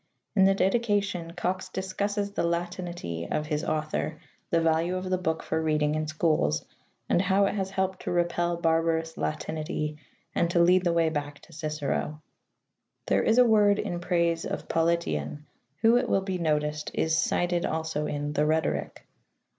In 0.35 0.45
the 0.45 0.55
Dedication 0.55 1.33
Cox 1.33 1.69
discusses 1.69 2.31
the 2.31 2.41
Latinity 2.43 3.27
of 3.29 3.45
his 3.45 3.63
author, 3.63 4.19
the 4.49 4.59
value 4.59 4.95
of 4.95 5.07
the 5.11 5.17
book 5.19 5.43
for 5.43 5.61
reading 5.61 5.93
in 5.93 6.07
schools, 6.07 6.65
and 7.07 7.21
how 7.21 7.45
it 7.45 7.53
has 7.53 7.69
helped 7.69 7.99
to 8.01 8.11
repel 8.11 8.57
barbarous 8.57 9.15
Latinity 9.15 9.99
and 10.33 10.49
to 10.49 10.59
lead 10.59 10.83
the 10.85 10.91
way 10.93 11.09
back 11.09 11.37
to 11.41 11.53
Cicero. 11.53 12.19
There 13.05 13.21
is 13.21 13.37
a 13.37 13.45
word 13.45 13.77
in 13.77 13.99
praise 13.99 14.43
of 14.43 14.67
Politian, 14.67 15.43
who, 15.83 15.97
it 15.97 16.09
will 16.09 16.21
be 16.23 16.39
noticed, 16.39 16.89
is 16.95 17.15
cited 17.15 17.63
also 17.63 18.07
in 18.07 18.33
the 18.33 18.47
Rhetoric. 18.47 19.05